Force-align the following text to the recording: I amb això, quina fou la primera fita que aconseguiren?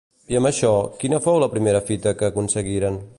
I 0.35 0.37
amb 0.37 0.49
això, 0.49 0.71
quina 1.03 1.19
fou 1.27 1.37
la 1.43 1.51
primera 1.53 1.85
fita 1.91 2.17
que 2.23 2.31
aconseguiren? 2.33 3.03